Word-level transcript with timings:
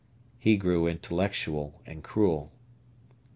He 0.39 0.57
grew 0.57 0.87
intellectual 0.87 1.79
and 1.85 2.03
cruel. 2.03 2.51